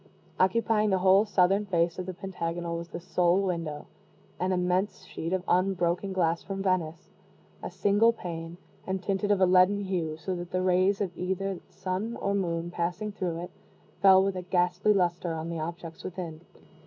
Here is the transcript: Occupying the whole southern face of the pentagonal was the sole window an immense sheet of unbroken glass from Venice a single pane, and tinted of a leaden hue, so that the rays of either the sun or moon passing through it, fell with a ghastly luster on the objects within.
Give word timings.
Occupying 0.39 0.89
the 0.89 0.97
whole 0.97 1.25
southern 1.25 1.67
face 1.67 1.99
of 1.99 2.07
the 2.07 2.13
pentagonal 2.15 2.75
was 2.75 2.87
the 2.87 2.99
sole 2.99 3.39
window 3.39 3.85
an 4.39 4.51
immense 4.51 5.03
sheet 5.05 5.31
of 5.31 5.43
unbroken 5.47 6.11
glass 6.11 6.41
from 6.41 6.63
Venice 6.63 7.11
a 7.61 7.69
single 7.69 8.11
pane, 8.11 8.57
and 8.87 9.03
tinted 9.03 9.29
of 9.29 9.39
a 9.41 9.45
leaden 9.45 9.81
hue, 9.81 10.17
so 10.17 10.33
that 10.37 10.49
the 10.49 10.63
rays 10.63 11.01
of 11.01 11.15
either 11.15 11.53
the 11.53 11.61
sun 11.71 12.15
or 12.19 12.33
moon 12.33 12.71
passing 12.71 13.11
through 13.11 13.41
it, 13.43 13.51
fell 14.01 14.23
with 14.23 14.35
a 14.35 14.41
ghastly 14.41 14.91
luster 14.91 15.35
on 15.35 15.49
the 15.49 15.59
objects 15.59 16.03
within. 16.03 16.41